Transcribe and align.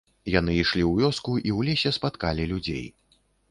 Яны 0.39 0.55
ішлі 0.61 0.81
ў 0.85 0.93
вёску 1.01 1.35
і 1.47 1.51
ў 1.57 1.69
лесе 1.69 1.93
спаткалі 2.01 2.51
людзей. 2.55 2.85